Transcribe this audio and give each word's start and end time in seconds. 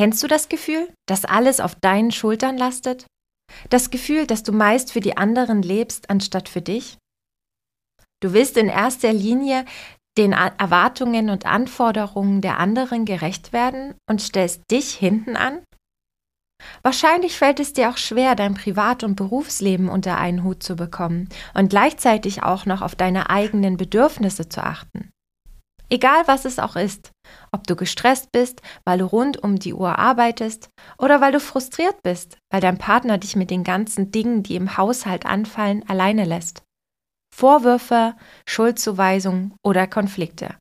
Kennst 0.00 0.22
du 0.22 0.28
das 0.28 0.48
Gefühl, 0.48 0.88
dass 1.06 1.26
alles 1.26 1.60
auf 1.60 1.74
deinen 1.74 2.10
Schultern 2.10 2.56
lastet? 2.56 3.04
Das 3.68 3.90
Gefühl, 3.90 4.26
dass 4.26 4.42
du 4.42 4.50
meist 4.50 4.94
für 4.94 5.00
die 5.00 5.18
anderen 5.18 5.60
lebst, 5.60 6.08
anstatt 6.08 6.48
für 6.48 6.62
dich? 6.62 6.96
Du 8.22 8.32
willst 8.32 8.56
in 8.56 8.68
erster 8.68 9.12
Linie 9.12 9.66
den 10.16 10.32
Erwartungen 10.32 11.28
und 11.28 11.44
Anforderungen 11.44 12.40
der 12.40 12.58
anderen 12.58 13.04
gerecht 13.04 13.52
werden 13.52 13.94
und 14.08 14.22
stellst 14.22 14.62
dich 14.70 14.94
hinten 14.94 15.36
an? 15.36 15.58
Wahrscheinlich 16.80 17.36
fällt 17.36 17.60
es 17.60 17.74
dir 17.74 17.90
auch 17.90 17.98
schwer, 17.98 18.34
dein 18.34 18.54
Privat- 18.54 19.04
und 19.04 19.16
Berufsleben 19.16 19.90
unter 19.90 20.16
einen 20.16 20.44
Hut 20.44 20.62
zu 20.62 20.76
bekommen 20.76 21.28
und 21.52 21.68
gleichzeitig 21.68 22.42
auch 22.42 22.64
noch 22.64 22.80
auf 22.80 22.94
deine 22.94 23.28
eigenen 23.28 23.76
Bedürfnisse 23.76 24.48
zu 24.48 24.64
achten. 24.64 25.10
Egal 25.90 26.22
was 26.26 26.46
es 26.46 26.58
auch 26.58 26.76
ist, 26.76 27.10
ob 27.52 27.66
du 27.66 27.76
gestresst 27.76 28.32
bist, 28.32 28.62
weil 28.84 28.98
du 28.98 29.04
rund 29.04 29.42
um 29.42 29.58
die 29.58 29.74
Uhr 29.74 29.98
arbeitest 29.98 30.70
oder 30.98 31.20
weil 31.20 31.32
du 31.32 31.40
frustriert 31.40 32.02
bist, 32.02 32.36
weil 32.50 32.60
dein 32.60 32.78
Partner 32.78 33.18
dich 33.18 33.36
mit 33.36 33.50
den 33.50 33.64
ganzen 33.64 34.10
Dingen, 34.10 34.42
die 34.42 34.56
im 34.56 34.76
Haushalt 34.76 35.26
anfallen, 35.26 35.84
alleine 35.88 36.24
lässt. 36.24 36.62
Vorwürfe, 37.34 38.14
Schuldzuweisungen 38.46 39.54
oder 39.64 39.86
Konflikte. 39.86 40.56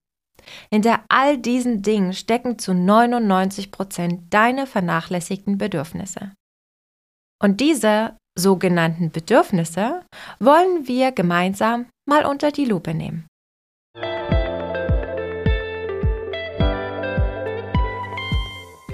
Hinter 0.72 1.04
all 1.10 1.38
diesen 1.38 1.82
Dingen 1.82 2.14
stecken 2.14 2.58
zu 2.58 2.74
99 2.74 3.72
Prozent 3.72 4.34
deine 4.34 4.66
vernachlässigten 4.66 5.58
Bedürfnisse. 5.58 6.32
Und 7.42 7.60
diese 7.62 8.18
sogenannten 8.38 9.12
Bedürfnisse 9.12 10.02
wollen 10.40 10.88
wir 10.88 11.12
gemeinsam 11.12 11.88
mal 12.08 12.26
unter 12.26 12.52
die 12.52 12.66
Lupe 12.66 12.94
nehmen. 12.94 13.29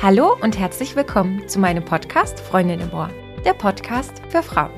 Hallo 0.02 0.36
und 0.42 0.60
herzlich 0.60 0.96
willkommen 0.98 1.48
zu 1.48 1.58
meinem 1.58 1.84
Podcast 1.84 2.42
Freundin 2.42 2.82
im 2.82 2.94
Ohr, 2.94 3.10
der 3.46 3.54
Podcast 3.54 4.22
für 4.28 4.44
Frauen. 4.44 4.74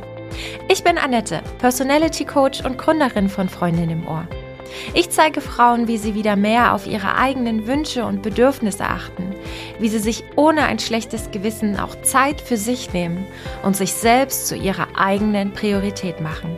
Ich 0.70 0.84
bin 0.84 1.00
Annette, 1.00 1.42
Personality 1.58 2.24
Coach 2.24 2.64
und 2.64 2.78
Gründerin 2.78 3.28
von 3.28 3.50
Freundin 3.50 3.90
im 3.90 4.08
Ohr. 4.08 4.28
Ich 4.94 5.10
zeige 5.10 5.42
Frauen, 5.42 5.88
wie 5.88 5.98
sie 5.98 6.14
wieder 6.14 6.36
mehr 6.36 6.74
auf 6.74 6.86
ihre 6.86 7.16
eigenen 7.16 7.66
Wünsche 7.66 8.06
und 8.06 8.22
Bedürfnisse 8.22 8.86
achten, 8.86 9.34
wie 9.80 9.90
sie 9.90 10.00
sich 10.00 10.24
ohne 10.36 10.64
ein 10.64 10.78
schlechtes 10.78 11.32
Gewissen 11.32 11.80
auch 11.80 12.00
Zeit 12.04 12.40
für 12.40 12.58
sich 12.58 12.94
nehmen 12.94 13.26
und 13.64 13.76
sich 13.76 13.94
selbst 13.94 14.48
zu 14.48 14.56
ihrer 14.56 14.88
eigenen 14.96 15.52
Priorität 15.52 16.22
machen. 16.22 16.56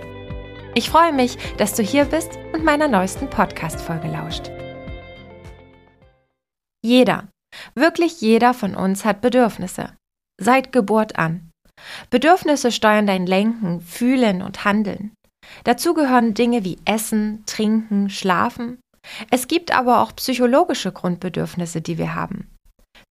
Ich 0.75 0.89
freue 0.89 1.13
mich, 1.13 1.37
dass 1.57 1.73
du 1.75 1.81
hier 1.81 2.03
bist 2.05 2.37
und 2.53 2.65
meiner 2.65 2.89
neuesten 2.89 3.29
Podcast-Folge 3.29 4.09
lauscht. 4.09 4.51
Jeder, 6.81 7.28
Wirklich 7.75 8.21
jeder 8.21 8.53
von 8.53 8.75
uns 8.75 9.05
hat 9.05 9.21
Bedürfnisse. 9.21 9.93
Seit 10.39 10.71
Geburt 10.71 11.17
an. 11.17 11.49
Bedürfnisse 12.09 12.71
steuern 12.71 13.07
dein 13.07 13.25
Lenken, 13.25 13.81
Fühlen 13.81 14.41
und 14.41 14.65
Handeln. 14.65 15.13
Dazu 15.63 15.93
gehören 15.93 16.33
Dinge 16.33 16.63
wie 16.63 16.77
Essen, 16.85 17.43
Trinken, 17.45 18.09
Schlafen. 18.09 18.79
Es 19.31 19.47
gibt 19.47 19.75
aber 19.75 20.01
auch 20.01 20.15
psychologische 20.15 20.91
Grundbedürfnisse, 20.91 21.81
die 21.81 21.97
wir 21.97 22.15
haben. 22.15 22.49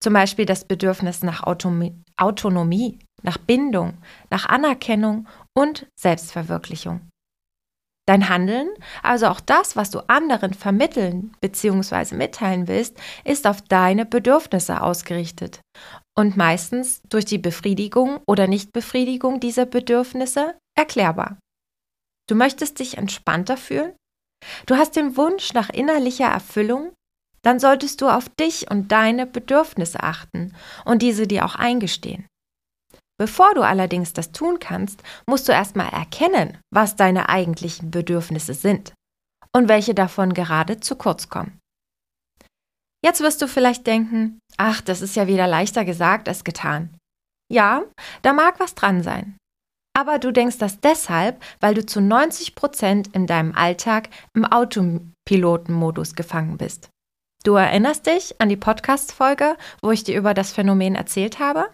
Zum 0.01 0.13
Beispiel 0.13 0.45
das 0.45 0.65
Bedürfnis 0.65 1.23
nach 1.23 1.43
Autonomie, 1.43 2.99
nach 3.21 3.37
Bindung, 3.37 3.97
nach 4.29 4.47
Anerkennung 4.47 5.27
und 5.57 5.87
Selbstverwirklichung. 5.99 7.01
Dein 8.09 8.27
Handeln, 8.27 8.71
also 9.03 9.27
auch 9.27 9.39
das, 9.39 9.75
was 9.75 9.91
du 9.91 9.99
anderen 10.09 10.55
vermitteln 10.55 11.31
bzw. 11.41 12.15
mitteilen 12.15 12.67
willst, 12.67 12.97
ist 13.23 13.45
auf 13.45 13.61
deine 13.61 14.03
Bedürfnisse 14.03 14.81
ausgerichtet 14.81 15.61
und 16.17 16.35
meistens 16.35 17.03
durch 17.09 17.25
die 17.25 17.37
Befriedigung 17.37 18.19
oder 18.25 18.47
Nichtbefriedigung 18.47 19.39
dieser 19.39 19.67
Bedürfnisse 19.67 20.57
erklärbar. 20.75 21.37
Du 22.27 22.33
möchtest 22.33 22.79
dich 22.79 22.97
entspannter 22.97 23.57
fühlen? 23.57 23.93
Du 24.65 24.75
hast 24.75 24.95
den 24.95 25.15
Wunsch 25.15 25.53
nach 25.53 25.69
innerlicher 25.69 26.29
Erfüllung? 26.29 26.93
Dann 27.43 27.59
solltest 27.59 28.01
du 28.01 28.09
auf 28.09 28.27
dich 28.27 28.71
und 28.71 28.91
deine 28.91 29.27
Bedürfnisse 29.27 30.01
achten 30.01 30.55
und 30.83 31.03
diese 31.03 31.27
dir 31.27 31.45
auch 31.45 31.53
eingestehen. 31.53 32.25
Bevor 33.19 33.53
du 33.53 33.61
allerdings 33.61 34.13
das 34.13 34.31
tun 34.31 34.59
kannst, 34.59 35.03
musst 35.27 35.49
du 35.49 35.51
erstmal 35.51 35.89
erkennen, 35.89 36.57
was 36.73 36.95
deine 36.95 37.27
eigentlichen 37.27 37.91
Bedürfnisse 37.91 38.53
sind 38.53 38.93
und 39.53 39.67
welche 39.67 39.93
davon 39.93 40.33
gerade 40.33 40.79
zu 40.79 40.95
kurz 40.95 41.27
kommen. 41.27 41.59
Jetzt 43.03 43.19
wirst 43.19 43.41
du 43.41 43.47
vielleicht 43.47 43.85
denken, 43.87 44.39
ach, 44.57 44.79
das 44.79 45.01
ist 45.01 45.17
ja 45.17 45.27
wieder 45.27 45.47
leichter 45.47 45.83
gesagt 45.83 46.29
als 46.29 46.45
getan. 46.45 46.95
Ja, 47.51 47.83
da 48.21 48.31
mag 48.31 48.59
was 48.61 48.73
dran 48.73 49.03
sein. 49.03 49.37
Aber 49.97 50.17
du 50.17 50.31
denkst 50.31 50.57
das 50.57 50.79
deshalb, 50.79 51.43
weil 51.59 51.73
du 51.73 51.85
zu 51.85 51.99
90 51.99 52.55
Prozent 52.55 53.13
in 53.13 53.27
deinem 53.27 53.53
Alltag 53.53 54.09
im 54.33 54.45
Autopilotenmodus 54.45 56.15
gefangen 56.15 56.57
bist. 56.57 56.89
Du 57.43 57.55
erinnerst 57.55 58.05
dich 58.05 58.39
an 58.39 58.47
die 58.47 58.57
Podcast-Folge, 58.57 59.57
wo 59.81 59.91
ich 59.91 60.05
dir 60.05 60.17
über 60.17 60.33
das 60.33 60.53
Phänomen 60.53 60.95
erzählt 60.95 61.39
habe? 61.39 61.69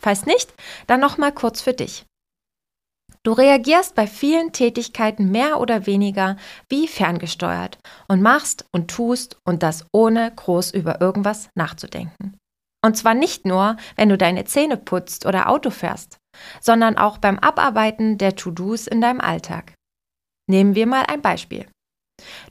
Falls 0.00 0.26
nicht, 0.26 0.52
dann 0.86 1.00
nochmal 1.00 1.32
kurz 1.32 1.60
für 1.60 1.74
dich. 1.74 2.06
Du 3.22 3.32
reagierst 3.32 3.94
bei 3.94 4.06
vielen 4.06 4.52
Tätigkeiten 4.52 5.30
mehr 5.30 5.60
oder 5.60 5.86
weniger 5.86 6.36
wie 6.70 6.88
ferngesteuert 6.88 7.78
und 8.08 8.22
machst 8.22 8.64
und 8.72 8.90
tust 8.90 9.36
und 9.44 9.62
das 9.62 9.84
ohne 9.92 10.32
groß 10.34 10.70
über 10.72 11.02
irgendwas 11.02 11.50
nachzudenken. 11.54 12.38
Und 12.82 12.96
zwar 12.96 13.12
nicht 13.12 13.44
nur, 13.44 13.76
wenn 13.96 14.08
du 14.08 14.16
deine 14.16 14.46
Zähne 14.46 14.78
putzt 14.78 15.26
oder 15.26 15.50
Auto 15.50 15.68
fährst, 15.68 16.16
sondern 16.62 16.96
auch 16.96 17.18
beim 17.18 17.38
Abarbeiten 17.38 18.16
der 18.16 18.36
To-Dos 18.36 18.86
in 18.86 19.02
deinem 19.02 19.20
Alltag. 19.20 19.74
Nehmen 20.48 20.74
wir 20.74 20.86
mal 20.86 21.04
ein 21.06 21.20
Beispiel. 21.20 21.68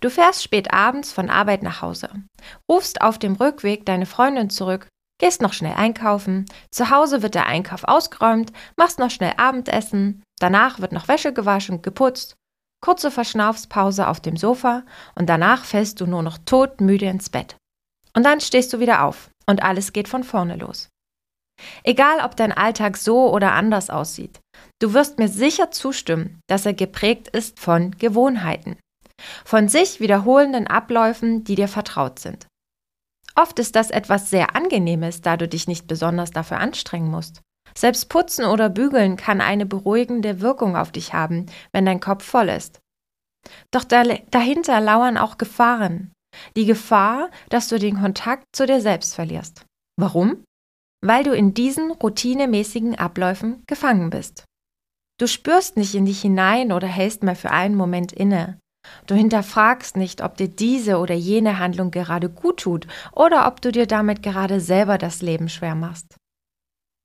Du 0.01 0.11
fährst 0.11 0.43
spät 0.43 0.71
abends 0.71 1.11
von 1.11 1.31
Arbeit 1.31 1.63
nach 1.63 1.81
Hause, 1.81 2.09
rufst 2.69 3.01
auf 3.01 3.17
dem 3.17 3.33
Rückweg 3.33 3.87
deine 3.87 4.05
Freundin 4.05 4.51
zurück 4.51 4.87
Gehst 5.19 5.41
noch 5.41 5.53
schnell 5.53 5.73
einkaufen, 5.73 6.45
zu 6.71 6.89
Hause 6.89 7.21
wird 7.21 7.35
der 7.35 7.45
Einkauf 7.45 7.83
ausgeräumt, 7.83 8.51
machst 8.77 8.99
noch 8.99 9.11
schnell 9.11 9.33
Abendessen, 9.37 10.23
danach 10.39 10.79
wird 10.79 10.93
noch 10.93 11.07
Wäsche 11.07 11.33
gewaschen 11.33 11.81
geputzt, 11.81 12.37
kurze 12.81 13.11
Verschnaufspause 13.11 14.07
auf 14.07 14.19
dem 14.19 14.37
Sofa. 14.37 14.83
Und 15.15 15.27
danach 15.27 15.65
fällst 15.65 16.01
du 16.01 16.07
nur 16.07 16.23
noch 16.23 16.37
todmüde 16.37 17.05
ins 17.05 17.29
Bett. 17.29 17.57
Und 18.15 18.23
dann 18.23 18.41
stehst 18.41 18.73
du 18.73 18.79
wieder 18.79 19.03
auf. 19.03 19.29
Und 19.45 19.63
alles 19.63 19.93
geht 19.93 20.07
von 20.07 20.23
vorne 20.23 20.55
los. 20.55 20.89
Egal, 21.83 22.23
ob 22.23 22.35
dein 22.37 22.53
Alltag 22.53 22.95
so 22.95 23.33
oder 23.33 23.51
anders 23.51 23.89
aussieht, 23.89 24.39
du 24.81 24.93
wirst 24.93 25.19
mir 25.19 25.27
sicher 25.27 25.71
zustimmen, 25.71 26.39
dass 26.47 26.65
er 26.65 26.73
geprägt 26.73 27.27
ist 27.27 27.59
von 27.59 27.91
Gewohnheiten, 27.97 28.77
von 29.43 29.67
sich 29.67 29.99
wiederholenden 29.99 30.67
Abläufen, 30.67 31.43
die 31.43 31.55
dir 31.55 31.67
vertraut 31.67 32.19
sind. 32.19 32.47
Oft 33.39 33.57
ist 33.57 33.77
das 33.77 33.89
etwas 33.89 34.29
sehr 34.29 34.53
Angenehmes, 34.57 35.21
da 35.21 35.37
du 35.37 35.47
dich 35.47 35.65
nicht 35.65 35.87
besonders 35.87 36.31
dafür 36.31 36.59
anstrengen 36.59 37.09
musst. 37.09 37.39
Selbst 37.73 38.09
putzen 38.09 38.43
oder 38.43 38.67
bügeln 38.69 39.15
kann 39.15 39.39
eine 39.39 39.65
beruhigende 39.65 40.41
Wirkung 40.41 40.75
auf 40.75 40.91
dich 40.91 41.13
haben, 41.13 41.45
wenn 41.71 41.85
dein 41.85 42.01
Kopf 42.01 42.25
voll 42.25 42.49
ist. 42.49 42.81
Doch 43.71 43.85
dahinter 43.85 44.81
lauern 44.81 45.17
auch 45.17 45.37
Gefahren. 45.37 46.11
Die 46.57 46.65
Gefahr, 46.65 47.29
dass 47.47 47.69
du 47.69 47.79
den 47.79 48.01
Kontakt 48.01 48.43
zu 48.51 48.65
dir 48.65 48.81
selbst 48.81 49.15
verlierst. 49.15 49.65
Warum? 49.97 50.43
Weil 51.01 51.23
du 51.23 51.31
in 51.31 51.53
diesen 51.53 51.91
routinemäßigen 51.91 52.99
Abläufen 52.99 53.63
gefangen 53.67 54.09
bist. 54.09 54.43
Du 55.17 55.27
spürst 55.27 55.77
nicht 55.77 55.95
in 55.95 56.05
dich 56.05 56.21
hinein 56.21 56.73
oder 56.73 56.87
hältst 56.87 57.23
mal 57.23 57.35
für 57.35 57.51
einen 57.51 57.75
Moment 57.75 58.11
inne. 58.11 58.59
Du 59.07 59.15
hinterfragst 59.15 59.97
nicht, 59.97 60.21
ob 60.21 60.37
dir 60.37 60.47
diese 60.47 60.97
oder 60.97 61.15
jene 61.15 61.59
Handlung 61.59 61.91
gerade 61.91 62.29
gut 62.29 62.61
tut 62.61 62.87
oder 63.11 63.47
ob 63.47 63.61
du 63.61 63.71
dir 63.71 63.87
damit 63.87 64.23
gerade 64.23 64.59
selber 64.59 64.97
das 64.97 65.21
Leben 65.21 65.49
schwer 65.49 65.75
machst. 65.75 66.15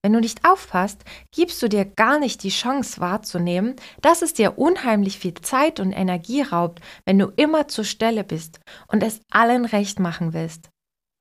Wenn 0.05 0.13
du 0.13 0.21
nicht 0.21 0.45
aufpasst, 0.45 1.03
gibst 1.35 1.63
du 1.63 1.69
dir 1.69 1.87
gar 1.87 2.19
nicht 2.19 2.43
die 2.43 2.51
Chance 2.51 3.01
wahrzunehmen, 3.01 3.75
dass 4.03 4.21
es 4.21 4.35
dir 4.35 4.59
unheimlich 4.59 5.19
viel 5.19 5.33
Zeit 5.33 5.81
und 5.81 5.93
Energie 5.93 6.43
raubt, 6.43 6.83
wenn 7.07 7.19
du 7.19 7.29
immer 7.37 7.69
zur 7.69 7.85
Stelle 7.85 8.23
bist 8.23 8.61
und 8.89 9.03
es 9.03 9.23
allen 9.31 9.65
recht 9.65 10.01
machen 10.01 10.35
willst. 10.35 10.69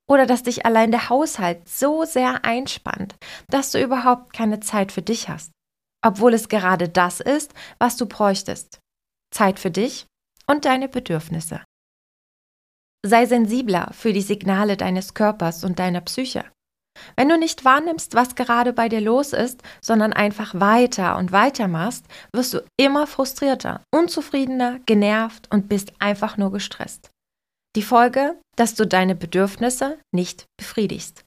Oder 0.06 0.26
dass 0.26 0.42
dich 0.42 0.66
allein 0.66 0.90
der 0.90 1.08
Haushalt 1.08 1.66
so 1.66 2.04
sehr 2.04 2.44
einspannt, 2.44 3.14
dass 3.48 3.70
du 3.70 3.82
überhaupt 3.82 4.34
keine 4.34 4.60
Zeit 4.60 4.92
für 4.92 5.00
dich 5.00 5.30
hast. 5.30 5.50
Obwohl 6.04 6.34
es 6.34 6.50
gerade 6.50 6.90
das 6.90 7.20
ist, 7.20 7.54
was 7.78 7.96
du 7.96 8.04
bräuchtest. 8.04 8.80
Zeit 9.30 9.58
für 9.58 9.70
dich 9.70 10.06
und 10.46 10.64
deine 10.64 10.88
Bedürfnisse. 10.88 11.62
Sei 13.06 13.26
sensibler 13.26 13.90
für 13.92 14.12
die 14.12 14.22
Signale 14.22 14.76
deines 14.76 15.14
Körpers 15.14 15.64
und 15.64 15.78
deiner 15.78 16.00
Psyche. 16.00 16.44
Wenn 17.16 17.28
du 17.28 17.36
nicht 17.36 17.64
wahrnimmst, 17.64 18.14
was 18.14 18.34
gerade 18.34 18.72
bei 18.72 18.88
dir 18.88 19.00
los 19.00 19.32
ist, 19.32 19.62
sondern 19.82 20.12
einfach 20.12 20.54
weiter 20.54 21.16
und 21.16 21.32
weiter 21.32 21.68
machst, 21.68 22.06
wirst 22.32 22.54
du 22.54 22.64
immer 22.78 23.06
frustrierter, 23.06 23.82
unzufriedener, 23.94 24.78
genervt 24.86 25.48
und 25.50 25.68
bist 25.68 25.92
einfach 25.98 26.36
nur 26.36 26.52
gestresst. 26.52 27.10
Die 27.76 27.82
Folge, 27.82 28.40
dass 28.56 28.74
du 28.74 28.86
deine 28.86 29.16
Bedürfnisse 29.16 29.98
nicht 30.12 30.46
befriedigst. 30.56 31.24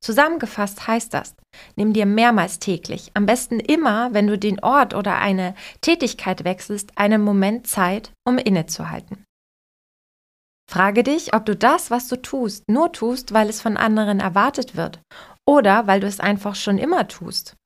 Zusammengefasst 0.00 0.86
heißt 0.86 1.12
das, 1.12 1.34
nimm 1.76 1.92
dir 1.92 2.06
mehrmals 2.06 2.60
täglich, 2.60 3.10
am 3.14 3.26
besten 3.26 3.58
immer, 3.58 4.14
wenn 4.14 4.26
du 4.26 4.38
den 4.38 4.60
Ort 4.60 4.94
oder 4.94 5.18
eine 5.18 5.54
Tätigkeit 5.80 6.44
wechselst, 6.44 6.96
einen 6.96 7.22
Moment 7.22 7.66
Zeit, 7.66 8.12
um 8.24 8.38
innezuhalten. 8.38 9.24
Frage 10.70 11.02
dich, 11.02 11.34
ob 11.34 11.46
du 11.46 11.56
das, 11.56 11.90
was 11.90 12.08
du 12.08 12.20
tust, 12.20 12.68
nur 12.68 12.92
tust, 12.92 13.32
weil 13.32 13.48
es 13.48 13.60
von 13.60 13.76
anderen 13.76 14.20
erwartet 14.20 14.76
wird 14.76 15.00
oder 15.46 15.86
weil 15.86 16.00
du 16.00 16.06
es 16.06 16.20
einfach 16.20 16.54
schon 16.54 16.76
immer 16.76 17.08
tust. 17.08 17.56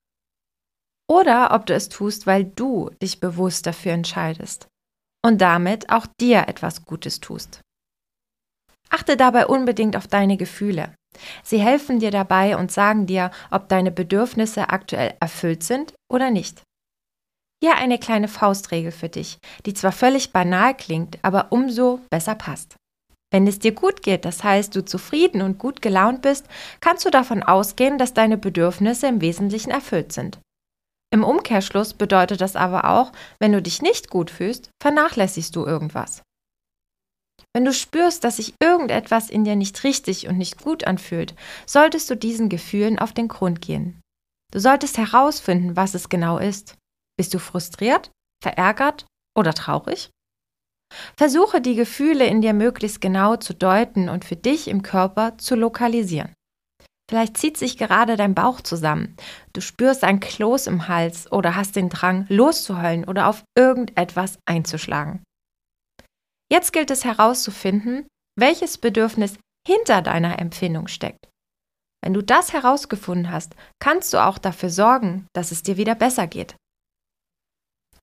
Oder 1.09 1.53
ob 1.53 1.65
du 1.65 1.73
es 1.73 1.89
tust, 1.89 2.25
weil 2.25 2.45
du 2.45 2.89
dich 3.01 3.19
bewusst 3.19 3.67
dafür 3.67 3.91
entscheidest 3.91 4.67
und 5.23 5.41
damit 5.41 5.89
auch 5.89 6.07
dir 6.19 6.47
etwas 6.47 6.85
Gutes 6.85 7.19
tust. 7.19 7.61
Achte 8.89 9.17
dabei 9.17 9.47
unbedingt 9.47 9.97
auf 9.97 10.07
deine 10.07 10.37
Gefühle. 10.37 10.95
Sie 11.43 11.59
helfen 11.59 11.99
dir 11.99 12.11
dabei 12.11 12.57
und 12.57 12.71
sagen 12.71 13.05
dir, 13.05 13.31
ob 13.51 13.69
deine 13.69 13.91
Bedürfnisse 13.91 14.69
aktuell 14.69 15.13
erfüllt 15.19 15.63
sind 15.63 15.93
oder 16.11 16.31
nicht. 16.31 16.61
Hier 17.63 17.75
eine 17.75 17.97
kleine 17.97 18.27
Faustregel 18.27 18.91
für 18.91 19.09
dich, 19.09 19.37
die 19.65 19.73
zwar 19.73 19.93
völlig 19.93 20.33
banal 20.33 20.75
klingt, 20.75 21.17
aber 21.21 21.47
umso 21.51 22.01
besser 22.09 22.35
passt. 22.35 22.75
Wenn 23.31 23.47
es 23.47 23.57
dir 23.57 23.71
gut 23.71 24.03
geht, 24.03 24.25
das 24.25 24.43
heißt 24.43 24.75
du 24.75 24.85
zufrieden 24.85 25.41
und 25.41 25.57
gut 25.57 25.81
gelaunt 25.81 26.21
bist, 26.21 26.45
kannst 26.81 27.03
du 27.05 27.09
davon 27.09 27.41
ausgehen, 27.41 27.97
dass 27.97 28.13
deine 28.13 28.37
Bedürfnisse 28.37 29.07
im 29.07 29.21
Wesentlichen 29.21 29.71
erfüllt 29.71 30.11
sind. 30.11 30.39
Im 31.11 31.23
Umkehrschluss 31.23 31.93
bedeutet 31.93 32.41
das 32.41 32.55
aber 32.55 32.89
auch, 32.89 33.11
wenn 33.39 33.51
du 33.51 33.61
dich 33.61 33.81
nicht 33.81 34.09
gut 34.09 34.29
fühlst, 34.29 34.69
vernachlässigst 34.81 35.55
du 35.55 35.65
irgendwas. 35.65 36.21
Wenn 37.53 37.65
du 37.65 37.73
spürst, 37.73 38.23
dass 38.23 38.37
sich 38.37 38.55
irgendetwas 38.61 39.29
in 39.29 39.43
dir 39.43 39.55
nicht 39.55 39.83
richtig 39.83 40.27
und 40.27 40.37
nicht 40.37 40.61
gut 40.61 40.85
anfühlt, 40.85 41.35
solltest 41.67 42.09
du 42.09 42.15
diesen 42.15 42.49
Gefühlen 42.49 42.97
auf 42.97 43.13
den 43.13 43.27
Grund 43.27 43.61
gehen. 43.61 44.01
Du 44.51 44.59
solltest 44.59 44.97
herausfinden, 44.97 45.75
was 45.75 45.93
es 45.93 46.09
genau 46.09 46.37
ist. 46.37 46.75
Bist 47.17 47.33
du 47.33 47.39
frustriert, 47.39 48.11
verärgert 48.43 49.05
oder 49.37 49.53
traurig? 49.53 50.09
Versuche 51.17 51.61
die 51.61 51.75
Gefühle 51.75 52.25
in 52.25 52.41
dir 52.41 52.53
möglichst 52.53 53.01
genau 53.01 53.35
zu 53.35 53.53
deuten 53.53 54.09
und 54.09 54.25
für 54.25 54.35
dich 54.35 54.67
im 54.67 54.83
Körper 54.83 55.37
zu 55.37 55.55
lokalisieren. 55.55 56.33
Vielleicht 57.09 57.37
zieht 57.37 57.57
sich 57.57 57.77
gerade 57.77 58.15
dein 58.15 58.33
Bauch 58.33 58.61
zusammen. 58.61 59.15
Du 59.53 59.61
spürst 59.61 60.03
ein 60.03 60.19
Kloß 60.19 60.67
im 60.67 60.87
Hals 60.87 61.31
oder 61.31 61.55
hast 61.55 61.75
den 61.75 61.89
Drang, 61.89 62.25
loszuheulen 62.29 63.05
oder 63.05 63.27
auf 63.27 63.43
irgendetwas 63.57 64.37
einzuschlagen. 64.45 65.21
Jetzt 66.53 66.71
gilt 66.71 66.91
es 66.91 67.03
herauszufinden, 67.03 68.05
welches 68.39 68.77
Bedürfnis 68.77 69.39
hinter 69.67 70.03
deiner 70.03 70.37
Empfindung 70.37 70.87
steckt. 70.87 71.27
Wenn 72.03 72.13
du 72.13 72.21
das 72.21 72.53
herausgefunden 72.53 73.31
hast, 73.31 73.55
kannst 73.79 74.13
du 74.13 74.23
auch 74.23 74.37
dafür 74.37 74.69
sorgen, 74.69 75.25
dass 75.33 75.51
es 75.51 75.63
dir 75.63 75.77
wieder 75.77 75.95
besser 75.95 76.27
geht. 76.27 76.55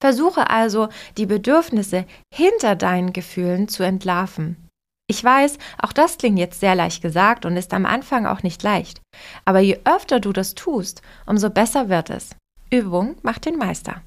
Versuche 0.00 0.50
also, 0.50 0.88
die 1.16 1.26
Bedürfnisse 1.26 2.06
hinter 2.34 2.74
deinen 2.74 3.12
Gefühlen 3.12 3.68
zu 3.68 3.84
entlarven. 3.84 4.68
Ich 5.08 5.22
weiß, 5.22 5.56
auch 5.78 5.92
das 5.92 6.18
klingt 6.18 6.40
jetzt 6.40 6.58
sehr 6.58 6.74
leicht 6.74 7.02
gesagt 7.02 7.46
und 7.46 7.56
ist 7.56 7.72
am 7.72 7.86
Anfang 7.86 8.26
auch 8.26 8.42
nicht 8.42 8.64
leicht. 8.64 9.00
Aber 9.44 9.60
je 9.60 9.78
öfter 9.84 10.18
du 10.18 10.32
das 10.32 10.56
tust, 10.56 11.02
umso 11.24 11.50
besser 11.50 11.88
wird 11.88 12.10
es. 12.10 12.30
Übung 12.68 13.16
macht 13.22 13.46
den 13.46 13.58
Meister. 13.58 14.02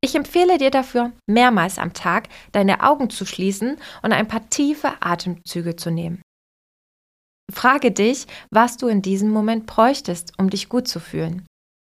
Ich 0.00 0.14
empfehle 0.14 0.58
dir 0.58 0.70
dafür, 0.70 1.12
mehrmals 1.26 1.78
am 1.78 1.92
Tag 1.92 2.28
deine 2.52 2.82
Augen 2.82 3.10
zu 3.10 3.26
schließen 3.26 3.76
und 4.02 4.12
ein 4.12 4.28
paar 4.28 4.48
tiefe 4.48 5.02
Atemzüge 5.02 5.76
zu 5.76 5.90
nehmen. 5.90 6.22
Frage 7.52 7.90
dich, 7.90 8.26
was 8.50 8.76
du 8.76 8.88
in 8.88 9.02
diesem 9.02 9.30
Moment 9.30 9.66
bräuchtest, 9.66 10.34
um 10.38 10.50
dich 10.50 10.68
gut 10.68 10.86
zu 10.86 11.00
fühlen. 11.00 11.46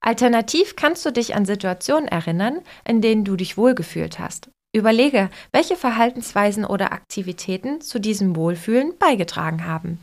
Alternativ 0.04 0.76
kannst 0.76 1.06
du 1.06 1.12
dich 1.12 1.36
an 1.36 1.46
Situationen 1.46 2.08
erinnern, 2.08 2.62
in 2.86 3.02
denen 3.02 3.24
du 3.24 3.36
dich 3.36 3.58
wohlgefühlt 3.58 4.18
hast. 4.18 4.50
Überlege, 4.76 5.30
welche 5.52 5.76
Verhaltensweisen 5.76 6.66
oder 6.66 6.94
Aktivitäten 6.94 7.82
zu 7.82 8.00
diesem 8.00 8.36
Wohlfühlen 8.36 8.98
beigetragen 8.98 9.66
haben. 9.68 10.00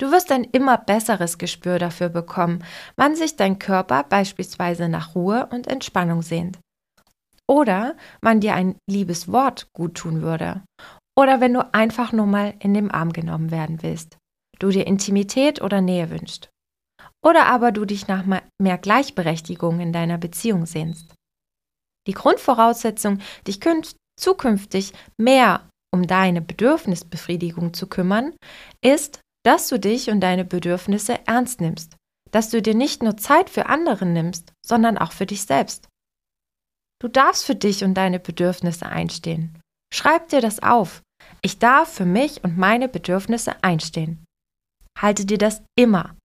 Du 0.00 0.10
wirst 0.10 0.32
ein 0.32 0.44
immer 0.44 0.78
besseres 0.78 1.36
Gespür 1.36 1.78
dafür 1.78 2.08
bekommen, 2.08 2.64
wann 2.96 3.14
sich 3.16 3.36
dein 3.36 3.58
Körper 3.58 4.02
beispielsweise 4.04 4.88
nach 4.88 5.14
Ruhe 5.14 5.46
und 5.52 5.66
Entspannung 5.66 6.22
sehnt. 6.22 6.58
Oder 7.46 7.96
wann 8.22 8.40
dir 8.40 8.54
ein 8.54 8.76
liebes 8.88 9.30
Wort 9.30 9.66
gut 9.74 9.96
tun 9.96 10.22
würde. 10.22 10.62
Oder 11.18 11.42
wenn 11.42 11.52
du 11.52 11.74
einfach 11.74 12.12
nur 12.12 12.24
mal 12.24 12.54
in 12.60 12.72
den 12.72 12.90
Arm 12.90 13.12
genommen 13.12 13.50
werden 13.50 13.82
willst. 13.82 14.16
Du 14.58 14.70
dir 14.70 14.86
Intimität 14.86 15.60
oder 15.60 15.82
Nähe 15.82 16.08
wünschst. 16.08 16.48
Oder 17.22 17.46
aber 17.46 17.70
du 17.70 17.84
dich 17.84 18.08
nach 18.08 18.24
mehr 18.24 18.78
Gleichberechtigung 18.78 19.80
in 19.80 19.92
deiner 19.92 20.16
Beziehung 20.16 20.64
sehnst. 20.64 21.12
Die 22.06 22.14
Grundvoraussetzung, 22.14 23.18
dich 23.46 23.60
zukünftig 24.18 24.94
mehr 25.18 25.68
um 25.92 26.06
deine 26.06 26.40
Bedürfnisbefriedigung 26.40 27.74
zu 27.74 27.86
kümmern, 27.86 28.32
ist, 28.80 29.20
dass 29.44 29.68
du 29.68 29.78
dich 29.78 30.10
und 30.10 30.20
deine 30.20 30.44
Bedürfnisse 30.44 31.26
ernst 31.26 31.60
nimmst, 31.60 31.96
dass 32.30 32.50
du 32.50 32.60
dir 32.62 32.74
nicht 32.74 33.02
nur 33.02 33.16
Zeit 33.16 33.50
für 33.50 33.66
andere 33.66 34.06
nimmst, 34.06 34.52
sondern 34.64 34.98
auch 34.98 35.12
für 35.12 35.26
dich 35.26 35.42
selbst. 35.42 35.88
Du 37.00 37.08
darfst 37.08 37.44
für 37.44 37.54
dich 37.54 37.82
und 37.82 37.94
deine 37.94 38.20
Bedürfnisse 38.20 38.86
einstehen. 38.86 39.58
Schreib 39.92 40.28
dir 40.28 40.40
das 40.40 40.62
auf. 40.62 41.02
Ich 41.42 41.58
darf 41.58 41.92
für 41.92 42.04
mich 42.04 42.44
und 42.44 42.58
meine 42.58 42.88
Bedürfnisse 42.88 43.62
einstehen. 43.64 44.24
Halte 44.98 45.24
dir 45.24 45.38
das 45.38 45.62
immer 45.76 46.16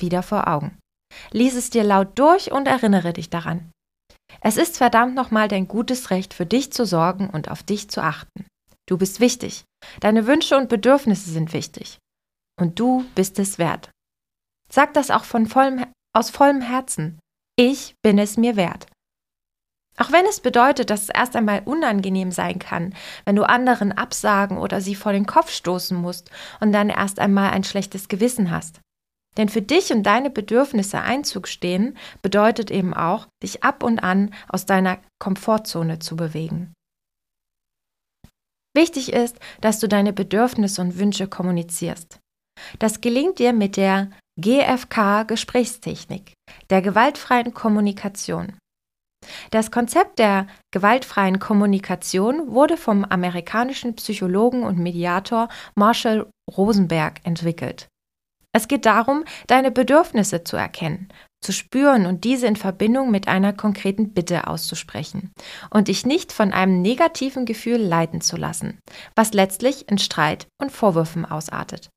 wieder 0.00 0.22
vor 0.22 0.48
Augen. 0.48 0.78
Lies 1.30 1.54
es 1.54 1.70
dir 1.70 1.84
laut 1.84 2.18
durch 2.18 2.50
und 2.50 2.66
erinnere 2.66 3.12
dich 3.12 3.30
daran. 3.30 3.70
Es 4.40 4.56
ist 4.56 4.76
verdammt 4.76 5.14
nochmal 5.14 5.46
dein 5.46 5.68
gutes 5.68 6.10
Recht, 6.10 6.34
für 6.34 6.44
dich 6.46 6.72
zu 6.72 6.84
sorgen 6.84 7.30
und 7.30 7.48
auf 7.48 7.62
dich 7.62 7.88
zu 7.88 8.02
achten. 8.02 8.46
Du 8.86 8.98
bist 8.98 9.20
wichtig. 9.20 9.64
Deine 10.00 10.26
Wünsche 10.26 10.56
und 10.56 10.68
Bedürfnisse 10.68 11.30
sind 11.30 11.52
wichtig 11.52 11.98
und 12.60 12.78
du 12.78 13.04
bist 13.14 13.38
es 13.38 13.58
wert. 13.58 13.90
Sag 14.70 14.94
das 14.94 15.10
auch 15.10 15.24
von 15.24 15.46
vollem, 15.46 15.86
aus 16.14 16.30
vollem 16.30 16.60
Herzen. 16.60 17.18
Ich 17.56 17.94
bin 18.02 18.18
es 18.18 18.36
mir 18.36 18.56
wert. 18.56 18.86
Auch 19.96 20.10
wenn 20.10 20.26
es 20.26 20.40
bedeutet, 20.40 20.90
dass 20.90 21.02
es 21.02 21.08
erst 21.08 21.36
einmal 21.36 21.62
unangenehm 21.64 22.32
sein 22.32 22.58
kann, 22.58 22.94
wenn 23.24 23.36
du 23.36 23.44
anderen 23.48 23.92
absagen 23.92 24.58
oder 24.58 24.80
sie 24.80 24.96
vor 24.96 25.12
den 25.12 25.26
Kopf 25.26 25.50
stoßen 25.50 25.96
musst 25.96 26.30
und 26.60 26.72
dann 26.72 26.88
erst 26.88 27.20
einmal 27.20 27.50
ein 27.50 27.62
schlechtes 27.62 28.08
Gewissen 28.08 28.50
hast. 28.50 28.80
Denn 29.36 29.48
für 29.48 29.62
dich 29.62 29.92
und 29.92 30.04
deine 30.04 30.30
Bedürfnisse 30.30 31.00
Einzug 31.00 31.48
stehen, 31.48 31.96
bedeutet 32.22 32.70
eben 32.70 32.94
auch, 32.94 33.26
dich 33.42 33.62
ab 33.62 33.82
und 33.82 34.00
an 34.00 34.34
aus 34.48 34.66
deiner 34.66 34.98
Komfortzone 35.20 35.98
zu 35.98 36.16
bewegen. 36.16 36.72
Wichtig 38.76 39.12
ist, 39.12 39.38
dass 39.60 39.78
du 39.78 39.88
deine 39.88 40.12
Bedürfnisse 40.12 40.80
und 40.80 40.98
Wünsche 40.98 41.28
kommunizierst. 41.28 42.18
Das 42.78 43.00
gelingt 43.00 43.38
dir 43.38 43.52
mit 43.52 43.76
der 43.76 44.10
GFK-Gesprächstechnik, 44.40 46.32
der 46.70 46.82
gewaltfreien 46.82 47.54
Kommunikation. 47.54 48.58
Das 49.50 49.70
Konzept 49.70 50.18
der 50.18 50.46
gewaltfreien 50.70 51.38
Kommunikation 51.38 52.52
wurde 52.52 52.76
vom 52.76 53.04
amerikanischen 53.04 53.94
Psychologen 53.96 54.64
und 54.64 54.78
Mediator 54.78 55.48
Marshall 55.74 56.26
Rosenberg 56.56 57.20
entwickelt. 57.24 57.88
Es 58.52 58.68
geht 58.68 58.86
darum, 58.86 59.24
deine 59.48 59.72
Bedürfnisse 59.72 60.44
zu 60.44 60.56
erkennen, 60.56 61.08
zu 61.42 61.52
spüren 61.52 62.06
und 62.06 62.22
diese 62.22 62.46
in 62.46 62.54
Verbindung 62.54 63.10
mit 63.10 63.26
einer 63.26 63.52
konkreten 63.52 64.14
Bitte 64.14 64.46
auszusprechen 64.46 65.32
und 65.70 65.88
dich 65.88 66.06
nicht 66.06 66.32
von 66.32 66.52
einem 66.52 66.80
negativen 66.80 67.46
Gefühl 67.46 67.78
leiten 67.78 68.20
zu 68.20 68.36
lassen, 68.36 68.78
was 69.16 69.32
letztlich 69.32 69.88
in 69.88 69.98
Streit 69.98 70.46
und 70.60 70.70
Vorwürfen 70.70 71.24
ausartet. 71.24 71.90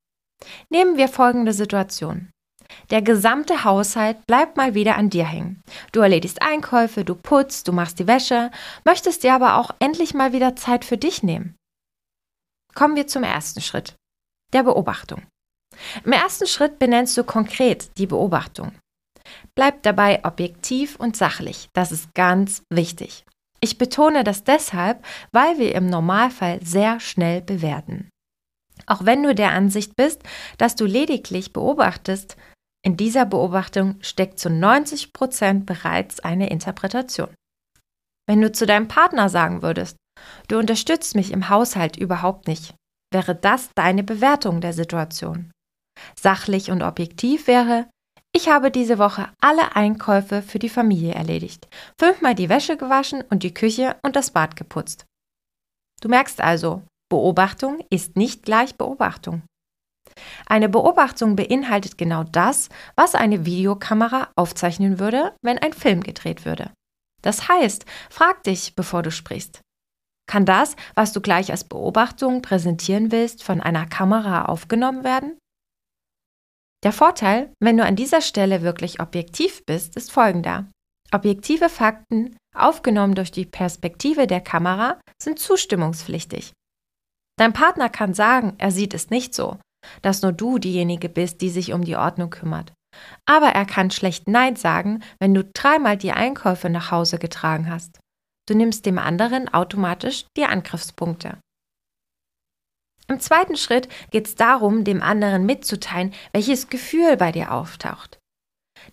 Nehmen 0.70 0.98
wir 0.98 1.08
folgende 1.08 1.54
Situation. 1.54 2.32
Der 2.90 3.02
gesamte 3.02 3.64
Haushalt 3.64 4.26
bleibt 4.28 4.58
mal 4.58 4.74
wieder 4.74 4.96
an 4.96 5.10
dir 5.10 5.26
hängen. 5.26 5.62
Du 5.92 6.02
erledigst 6.02 6.42
Einkäufe, 6.42 7.04
du 7.04 7.16
putzt, 7.16 7.68
du 7.68 7.74
machst 7.74 8.00
die 8.00 8.08
Wäsche, 8.08 8.52
möchtest 8.86 9.24
dir 9.24 9.34
aber 9.34 9.58
auch 9.58 9.72
endlich 9.80 10.14
mal 10.14 10.34
wieder 10.34 10.56
Zeit 10.56 10.86
für 10.86 10.98
dich 10.98 11.24
nehmen. 11.24 11.56
Kommen 12.76 12.96
wir 12.96 13.08
zum 13.08 13.24
ersten 13.24 13.62
Schritt, 13.62 13.96
der 14.54 14.64
Beobachtung. 14.64 15.26
Im 16.04 16.12
ersten 16.12 16.48
Schritt 16.48 16.80
benennst 16.80 17.18
du 17.18 17.24
konkret 17.24 17.98
die 17.98 18.08
Beobachtung. 18.08 18.72
Bleib 19.56 19.84
dabei 19.84 20.24
objektiv 20.24 20.96
und 20.96 21.18
sachlich, 21.18 21.70
das 21.74 21.92
ist 21.92 22.14
ganz 22.14 22.64
wichtig. 22.70 23.26
Ich 23.60 23.78
betone 23.78 24.24
das 24.24 24.44
deshalb, 24.44 25.04
weil 25.32 25.58
wir 25.58 25.74
im 25.76 25.90
Normalfall 25.90 26.60
sehr 26.64 27.00
schnell 27.00 27.42
bewerten. 27.42 28.10
Auch 28.90 29.06
wenn 29.06 29.24
du 29.24 29.36
der 29.36 29.52
Ansicht 29.52 29.96
bist, 29.96 30.24
dass 30.58 30.76
du 30.76 30.86
lediglich 30.86 31.54
beobachtest, 31.54 32.38
in 32.86 32.96
dieser 32.96 33.26
Beobachtung 33.26 33.96
steckt 34.02 34.40
zu 34.40 34.50
90 34.50 35.12
Prozent 35.12 35.66
bereits 35.66 36.20
eine 36.22 36.50
Interpretation. 36.50 37.34
Wenn 38.28 38.42
du 38.42 38.52
zu 38.52 38.66
deinem 38.66 38.88
Partner 38.88 39.30
sagen 39.30 39.62
würdest, 39.62 39.98
du 40.48 40.58
unterstützt 40.58 41.16
mich 41.16 41.32
im 41.32 41.50
Haushalt 41.50 41.98
überhaupt 41.98 42.48
nicht, 42.48 42.76
wäre 43.12 43.36
das 43.36 43.70
deine 43.76 44.04
Bewertung 44.04 44.62
der 44.62 44.74
Situation. 44.74 45.52
Sachlich 46.20 46.72
und 46.72 46.82
objektiv 46.82 47.48
wäre, 47.48 47.88
ich 48.34 48.50
habe 48.50 48.70
diese 48.70 49.00
Woche 49.00 49.30
alle 49.42 49.76
Einkäufe 49.76 50.42
für 50.42 50.60
die 50.60 50.70
Familie 50.70 51.14
erledigt, 51.14 51.68
fünfmal 52.00 52.36
die 52.36 52.50
Wäsche 52.50 52.78
gewaschen 52.78 53.24
und 53.30 53.44
die 53.44 53.54
Küche 53.54 53.96
und 54.04 54.16
das 54.16 54.32
Bad 54.32 54.56
geputzt. 54.56 55.06
Du 56.02 56.10
merkst 56.10 56.42
also, 56.42 56.84
Beobachtung 57.10 57.80
ist 57.90 58.18
nicht 58.18 58.44
gleich 58.44 58.76
Beobachtung. 58.76 59.44
Eine 60.46 60.70
Beobachtung 60.70 61.36
beinhaltet 61.36 61.98
genau 61.98 62.24
das, 62.24 62.70
was 62.96 63.16
eine 63.16 63.46
Videokamera 63.46 64.30
aufzeichnen 64.36 65.00
würde, 65.00 65.36
wenn 65.42 65.58
ein 65.58 65.74
Film 65.74 66.02
gedreht 66.02 66.46
würde. 66.46 66.72
Das 67.22 67.48
heißt, 67.48 67.86
frag 68.10 68.44
dich, 68.44 68.76
bevor 68.76 69.04
du 69.04 69.12
sprichst. 69.12 69.62
Kann 70.30 70.46
das, 70.46 70.76
was 70.94 71.14
du 71.14 71.22
gleich 71.22 71.52
als 71.52 71.64
Beobachtung 71.64 72.42
präsentieren 72.42 73.12
willst, 73.12 73.44
von 73.44 73.62
einer 73.62 73.86
Kamera 73.86 74.46
aufgenommen 74.46 75.04
werden? 75.04 75.38
Der 76.84 76.92
Vorteil, 76.92 77.52
wenn 77.60 77.78
du 77.78 77.84
an 77.84 77.96
dieser 77.96 78.22
Stelle 78.22 78.62
wirklich 78.62 79.00
objektiv 79.00 79.66
bist, 79.66 79.96
ist 79.96 80.12
folgender. 80.12 80.70
Objektive 81.12 81.70
Fakten, 81.70 82.36
aufgenommen 82.54 83.16
durch 83.16 83.32
die 83.32 83.46
Perspektive 83.46 84.28
der 84.28 84.42
Kamera, 84.42 85.00
sind 85.22 85.40
zustimmungspflichtig. 85.40 86.52
Dein 87.38 87.54
Partner 87.54 87.90
kann 87.90 88.14
sagen, 88.14 88.56
er 88.58 88.72
sieht 88.72 88.94
es 88.94 89.10
nicht 89.10 89.34
so, 89.34 89.58
dass 90.02 90.22
nur 90.22 90.32
du 90.32 90.58
diejenige 90.58 91.08
bist, 91.08 91.42
die 91.42 91.50
sich 91.50 91.74
um 91.74 91.84
die 91.84 91.96
Ordnung 91.96 92.30
kümmert. 92.30 92.74
Aber 93.26 93.48
er 93.48 93.66
kann 93.66 93.92
schlecht 93.92 94.28
Nein 94.28 94.56
sagen, 94.56 95.04
wenn 95.20 95.34
du 95.34 95.44
dreimal 95.44 95.98
die 95.98 96.12
Einkäufe 96.12 96.70
nach 96.70 96.92
Hause 96.92 97.20
getragen 97.20 97.70
hast. 97.70 98.00
Du 98.48 98.56
nimmst 98.56 98.86
dem 98.86 98.98
anderen 98.98 99.54
automatisch 99.54 100.26
die 100.36 100.46
Angriffspunkte. 100.46 101.38
Im 103.10 103.20
zweiten 103.20 103.56
Schritt 103.56 103.88
geht 104.12 104.28
es 104.28 104.36
darum, 104.36 104.84
dem 104.84 105.02
anderen 105.02 105.46
mitzuteilen, 105.46 106.14
welches 106.34 106.70
Gefühl 106.70 107.18
bei 107.18 107.32
dir 107.32 107.54
auftaucht. 107.54 108.20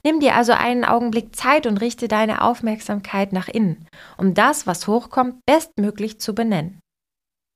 Nimm 0.03 0.21
dir 0.21 0.35
also 0.35 0.53
einen 0.53 0.85
Augenblick 0.85 1.35
Zeit 1.35 1.67
und 1.67 1.79
richte 1.79 2.09
deine 2.09 2.43
Aufmerksamkeit 2.43 3.33
nach 3.33 3.49
innen, 3.49 3.89
um 4.17 4.35
das, 4.35 4.67
was 4.67 4.87
hochkommt, 4.87 5.45
bestmöglich 5.47 6.21
zu 6.21 6.35
benennen. 6.35 6.81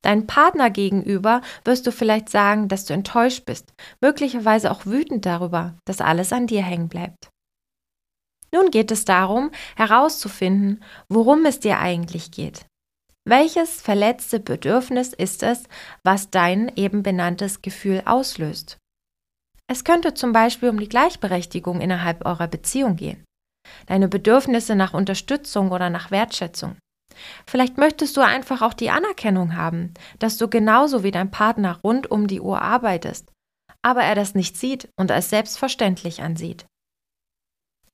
Dein 0.02 0.26
Partner 0.26 0.71
gegenüber 0.71 1.43
wirst 1.64 1.87
du 1.87 1.93
vielleicht 1.93 2.28
sagen, 2.28 2.69
dass 2.69 2.85
du 2.85 2.95
enttäuscht 2.95 3.45
bist, 3.47 3.73
möglicherweise 4.00 4.71
auch 4.71 4.87
wütend 4.87 5.26
darüber, 5.26 5.76
dass 5.85 6.00
alles 6.00 6.33
an 6.33 6.47
dir 6.47 6.62
hängen 6.62 6.88
bleibt. 6.88 7.31
Nun 8.52 8.71
geht 8.71 8.90
es 8.90 9.05
darum, 9.05 9.50
herauszufinden, 9.76 10.83
worum 11.09 11.45
es 11.45 11.61
dir 11.61 11.78
eigentlich 11.78 12.31
geht. 12.31 12.64
Welches 13.28 13.83
verletzte 13.83 14.40
Bedürfnis 14.40 15.12
ist 15.12 15.43
es, 15.43 15.64
was 16.02 16.31
dein 16.31 16.73
eben 16.76 17.02
benanntes 17.02 17.61
Gefühl 17.61 18.02
auslöst? 18.07 18.78
Es 19.71 19.85
könnte 19.85 20.14
zum 20.14 20.33
Beispiel 20.33 20.71
um 20.71 20.81
die 20.81 20.88
Gleichberechtigung 20.88 21.83
innerhalb 21.83 22.25
eurer 22.25 22.49
Beziehung 22.49 22.97
gehen, 22.97 23.25
deine 23.87 24.09
Bedürfnisse 24.09 24.76
nach 24.76 24.95
Unterstützung 24.95 25.73
oder 25.73 25.90
nach 25.90 26.11
Wertschätzung. 26.11 26.76
Vielleicht 27.46 27.78
möchtest 27.78 28.16
du 28.16 28.20
einfach 28.20 28.62
auch 28.62 28.75
die 28.75 28.90
Anerkennung 28.90 29.56
haben, 29.56 29.94
dass 30.18 30.38
du 30.38 30.48
genauso 30.48 31.02
wie 31.02 31.10
dein 31.10 31.30
Partner 31.30 31.80
rund 31.84 32.10
um 32.10 32.26
die 32.26 32.40
Uhr 32.40 32.62
arbeitest, 32.62 33.30
aber 33.82 34.02
er 34.02 34.14
das 34.14 34.34
nicht 34.34 34.56
sieht 34.56 34.88
und 34.98 35.10
als 35.10 35.30
selbstverständlich 35.30 36.22
ansieht. 36.22 36.66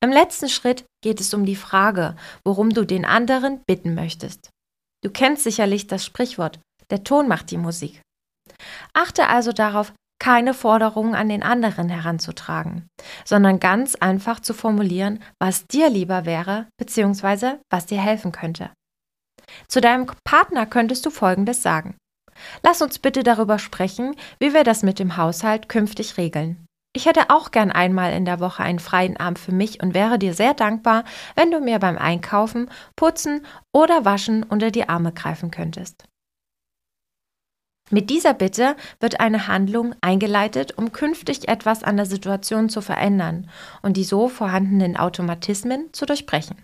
Im 0.00 0.10
letzten 0.10 0.48
Schritt 0.48 0.84
geht 1.02 1.20
es 1.20 1.32
um 1.32 1.46
die 1.46 1.56
Frage, 1.56 2.16
worum 2.44 2.70
du 2.70 2.84
den 2.84 3.04
anderen 3.04 3.62
bitten 3.66 3.94
möchtest. 3.94 4.50
Du 5.02 5.10
kennst 5.10 5.44
sicherlich 5.44 5.86
das 5.86 6.04
Sprichwort, 6.04 6.60
der 6.90 7.04
Ton 7.04 7.28
macht 7.28 7.50
die 7.50 7.56
Musik. 7.56 8.02
Achte 8.92 9.28
also 9.28 9.52
darauf, 9.52 9.92
keine 10.18 10.54
Forderungen 10.54 11.14
an 11.14 11.28
den 11.28 11.42
anderen 11.42 11.88
heranzutragen, 11.88 12.86
sondern 13.24 13.60
ganz 13.60 13.94
einfach 13.94 14.40
zu 14.40 14.54
formulieren, 14.54 15.22
was 15.38 15.66
dir 15.66 15.90
lieber 15.90 16.24
wäre 16.24 16.66
bzw. 16.78 17.56
was 17.70 17.86
dir 17.86 18.00
helfen 18.00 18.32
könnte. 18.32 18.70
Zu 19.68 19.80
deinem 19.80 20.06
Partner 20.24 20.66
könntest 20.66 21.04
du 21.06 21.10
Folgendes 21.10 21.62
sagen. 21.62 21.96
Lass 22.62 22.82
uns 22.82 22.98
bitte 22.98 23.22
darüber 23.22 23.58
sprechen, 23.58 24.16
wie 24.38 24.54
wir 24.54 24.64
das 24.64 24.82
mit 24.82 24.98
dem 24.98 25.16
Haushalt 25.16 25.68
künftig 25.68 26.16
regeln. 26.16 26.66
Ich 26.96 27.06
hätte 27.06 27.30
auch 27.30 27.50
gern 27.50 27.72
einmal 27.72 28.12
in 28.12 28.24
der 28.24 28.38
Woche 28.38 28.62
einen 28.62 28.78
freien 28.78 29.16
Abend 29.16 29.40
für 29.40 29.52
mich 29.52 29.82
und 29.82 29.94
wäre 29.94 30.18
dir 30.18 30.32
sehr 30.32 30.54
dankbar, 30.54 31.02
wenn 31.34 31.50
du 31.50 31.58
mir 31.60 31.80
beim 31.80 31.98
Einkaufen, 31.98 32.70
Putzen 32.94 33.44
oder 33.72 34.04
Waschen 34.04 34.44
unter 34.44 34.70
die 34.70 34.88
Arme 34.88 35.12
greifen 35.12 35.50
könntest. 35.50 36.04
Mit 37.90 38.10
dieser 38.10 38.32
Bitte 38.32 38.76
wird 39.00 39.20
eine 39.20 39.48
Handlung 39.48 39.94
eingeleitet, 40.00 40.78
um 40.78 40.92
künftig 40.92 41.48
etwas 41.48 41.82
an 41.82 41.96
der 41.96 42.06
Situation 42.06 42.68
zu 42.68 42.80
verändern 42.80 43.50
und 43.82 43.96
die 43.96 44.04
so 44.04 44.28
vorhandenen 44.28 44.96
Automatismen 44.96 45.92
zu 45.92 46.06
durchbrechen. 46.06 46.62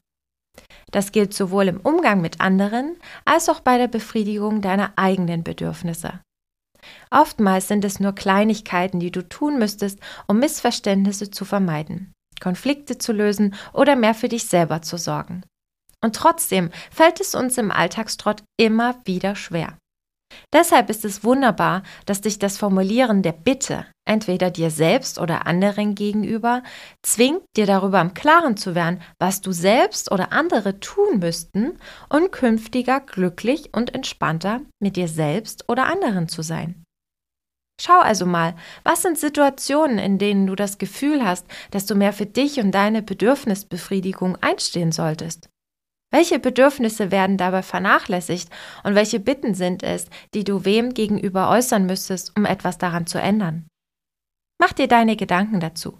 Das 0.90 1.12
gilt 1.12 1.34
sowohl 1.34 1.68
im 1.68 1.80
Umgang 1.80 2.20
mit 2.20 2.40
anderen 2.40 2.96
als 3.24 3.48
auch 3.48 3.60
bei 3.60 3.78
der 3.78 3.88
Befriedigung 3.88 4.60
deiner 4.60 4.92
eigenen 4.96 5.44
Bedürfnisse. 5.44 6.20
Oftmals 7.10 7.68
sind 7.68 7.84
es 7.84 8.00
nur 8.00 8.14
Kleinigkeiten, 8.14 9.00
die 9.00 9.10
du 9.10 9.28
tun 9.28 9.58
müsstest, 9.58 10.00
um 10.26 10.38
Missverständnisse 10.38 11.30
zu 11.30 11.44
vermeiden, 11.44 12.12
Konflikte 12.40 12.98
zu 12.98 13.12
lösen 13.12 13.54
oder 13.72 13.96
mehr 13.96 14.14
für 14.14 14.28
dich 14.28 14.46
selber 14.46 14.82
zu 14.82 14.96
sorgen. 14.96 15.44
Und 16.02 16.16
trotzdem 16.16 16.70
fällt 16.90 17.20
es 17.20 17.34
uns 17.34 17.58
im 17.58 17.70
Alltagstrott 17.70 18.42
immer 18.58 19.00
wieder 19.04 19.36
schwer. 19.36 19.76
Deshalb 20.52 20.88
ist 20.90 21.04
es 21.04 21.24
wunderbar, 21.24 21.82
dass 22.06 22.22
dich 22.22 22.38
das 22.38 22.56
Formulieren 22.56 23.22
der 23.22 23.32
Bitte, 23.32 23.86
entweder 24.10 24.50
dir 24.50 24.70
selbst 24.72 25.20
oder 25.20 25.46
anderen 25.46 25.94
gegenüber, 25.94 26.64
zwingt, 27.00 27.42
dir 27.56 27.64
darüber 27.64 28.00
im 28.00 28.12
Klaren 28.12 28.56
zu 28.56 28.74
werden, 28.74 29.00
was 29.20 29.40
du 29.40 29.52
selbst 29.52 30.10
oder 30.10 30.32
andere 30.32 30.80
tun 30.80 31.20
müssten, 31.20 31.78
um 32.08 32.32
künftiger 32.32 32.98
glücklich 32.98 33.70
und 33.72 33.94
entspannter 33.94 34.62
mit 34.80 34.96
dir 34.96 35.06
selbst 35.06 35.68
oder 35.68 35.86
anderen 35.86 36.28
zu 36.28 36.42
sein. 36.42 36.82
Schau 37.80 38.00
also 38.00 38.26
mal, 38.26 38.56
was 38.82 39.02
sind 39.02 39.16
Situationen, 39.16 39.98
in 39.98 40.18
denen 40.18 40.46
du 40.48 40.56
das 40.56 40.78
Gefühl 40.78 41.24
hast, 41.24 41.46
dass 41.70 41.86
du 41.86 41.94
mehr 41.94 42.12
für 42.12 42.26
dich 42.26 42.58
und 42.58 42.72
deine 42.72 43.02
Bedürfnisbefriedigung 43.02 44.36
einstehen 44.42 44.90
solltest. 44.90 45.48
Welche 46.12 46.40
Bedürfnisse 46.40 47.12
werden 47.12 47.36
dabei 47.36 47.62
vernachlässigt 47.62 48.50
und 48.82 48.96
welche 48.96 49.20
Bitten 49.20 49.54
sind 49.54 49.84
es, 49.84 50.06
die 50.34 50.42
du 50.42 50.64
wem 50.64 50.92
gegenüber 50.94 51.48
äußern 51.48 51.86
müsstest, 51.86 52.36
um 52.36 52.44
etwas 52.44 52.76
daran 52.76 53.06
zu 53.06 53.18
ändern? 53.18 53.69
Mach 54.60 54.74
dir 54.74 54.88
deine 54.88 55.16
Gedanken 55.16 55.58
dazu. 55.58 55.98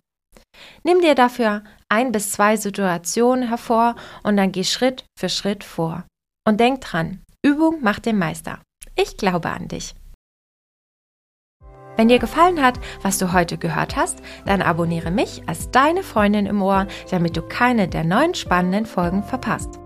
Nimm 0.85 1.01
dir 1.01 1.15
dafür 1.15 1.65
ein 1.89 2.13
bis 2.13 2.33
zwei 2.33 2.57
Situationen 2.57 3.49
hervor 3.49 3.97
und 4.23 4.37
dann 4.37 4.53
geh 4.53 4.65
Schritt 4.65 5.07
für 5.19 5.31
Schritt 5.31 5.65
vor. 5.65 6.05
Und 6.47 6.61
denk 6.61 6.83
dran, 6.83 7.23
Übung 7.43 7.83
macht 7.83 8.05
den 8.05 8.19
Meister. 8.19 8.61
Ich 8.97 9.17
glaube 9.17 9.49
an 9.49 9.69
dich. 9.69 9.95
Wenn 11.97 12.09
dir 12.09 12.19
gefallen 12.19 12.63
hat, 12.63 12.79
was 13.03 13.19
du 13.19 13.33
heute 13.33 13.57
gehört 13.57 13.97
hast, 13.97 14.21
dann 14.45 14.63
abonniere 14.63 15.11
mich 15.11 15.43
als 15.47 15.71
deine 15.71 16.03
Freundin 16.03 16.47
im 16.47 16.63
Ohr, 16.63 16.87
damit 17.11 17.37
du 17.37 17.43
keine 17.43 17.89
der 17.89 18.05
neuen 18.05 18.35
spannenden 18.35 18.85
Folgen 18.85 19.23
verpasst. 19.23 19.79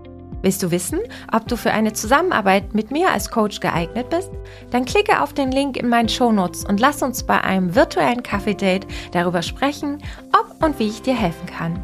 Willst 0.45 0.61
du 0.61 0.69
wissen, 0.69 0.99
ob 1.33 1.47
du 1.47 1.57
für 1.57 1.71
eine 1.71 1.93
Zusammenarbeit 1.93 2.75
mit 2.75 2.91
mir 2.91 3.09
als 3.09 3.31
Coach 3.31 3.61
geeignet 3.61 4.11
bist? 4.11 4.29
Dann 4.69 4.85
klicke 4.85 5.23
auf 5.23 5.33
den 5.33 5.51
Link 5.51 5.75
in 5.75 5.89
meinen 5.89 6.07
Shownotes 6.07 6.65
und 6.65 6.79
lass 6.79 7.01
uns 7.01 7.23
bei 7.23 7.41
einem 7.41 7.73
virtuellen 7.73 8.21
Kaffee-Date 8.21 8.85
darüber 9.11 9.41
sprechen, 9.41 10.03
ob 10.39 10.63
und 10.63 10.77
wie 10.77 10.89
ich 10.89 11.01
dir 11.01 11.15
helfen 11.15 11.47
kann. 11.47 11.83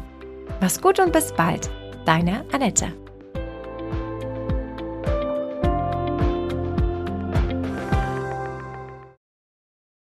Mach's 0.60 0.80
gut 0.80 1.00
und 1.00 1.12
bis 1.12 1.32
bald. 1.32 1.70
Deine 2.06 2.44
Annette. 2.52 3.01